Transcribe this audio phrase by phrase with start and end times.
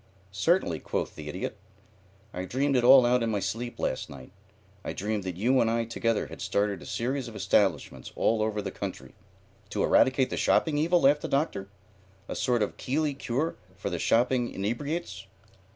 [0.31, 1.57] "Certainly," quoth the Idiot.
[2.33, 4.31] "I dreamed it all out in my sleep last night.
[4.83, 8.63] I dreamed that you and I together had started a series of establishments all over
[8.63, 9.13] the country"
[9.69, 11.67] "To eradicate the shopping evil?" laughed the Doctor.
[12.27, 15.27] "A sort of Keeley Cure for shopping inebriates?"